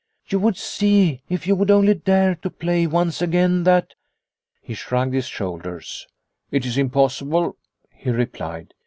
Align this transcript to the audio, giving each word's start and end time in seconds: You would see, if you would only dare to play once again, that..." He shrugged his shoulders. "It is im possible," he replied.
You 0.25 0.39
would 0.39 0.57
see, 0.57 1.21
if 1.29 1.45
you 1.45 1.53
would 1.55 1.69
only 1.69 1.93
dare 1.93 2.33
to 2.33 2.49
play 2.49 2.87
once 2.87 3.21
again, 3.21 3.65
that..." 3.65 3.93
He 4.63 4.73
shrugged 4.73 5.13
his 5.13 5.27
shoulders. 5.27 6.07
"It 6.49 6.65
is 6.65 6.75
im 6.75 6.89
possible," 6.89 7.55
he 7.93 8.09
replied. 8.09 8.73